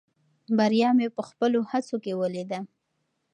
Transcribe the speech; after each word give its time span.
بریا 0.57 0.89
مې 0.97 1.07
په 1.15 1.21
خپلو 1.29 1.59
هڅو 1.71 1.95
کې 2.03 2.13
ولیده. 2.21 2.59